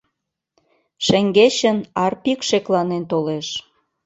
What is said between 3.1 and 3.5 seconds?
толеш.